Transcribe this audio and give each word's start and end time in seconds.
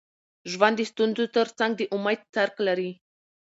ژوند 0.51 0.75
د 0.77 0.81
ستونزو 0.91 1.23
تر 1.35 1.47
څنګ 1.57 1.71
د 1.77 1.81
امید 1.95 2.19
څرک 2.33 2.55
لري. 2.67 2.91